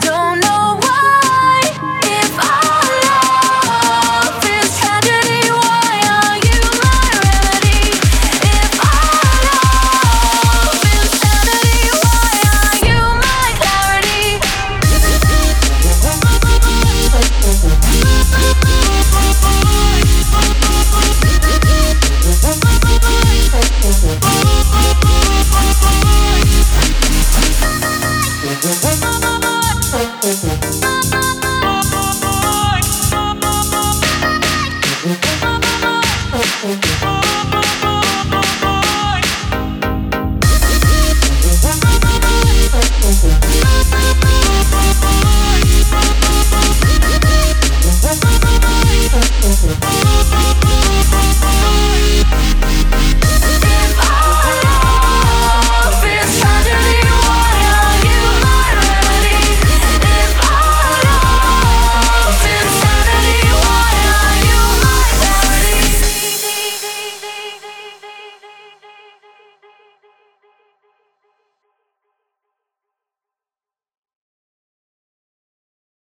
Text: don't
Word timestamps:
don't 0.00 0.29